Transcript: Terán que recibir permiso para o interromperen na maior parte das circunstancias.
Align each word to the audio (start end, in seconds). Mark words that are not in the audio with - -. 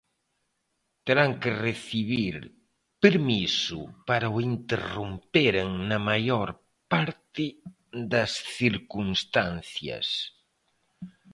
Terán 1.05 1.31
que 1.41 1.51
recibir 1.67 2.35
permiso 3.03 3.81
para 4.07 4.27
o 4.35 4.37
interromperen 4.53 5.69
na 5.89 5.99
maior 6.09 6.49
parte 6.93 7.45
das 8.13 8.31
circunstancias. 8.57 10.07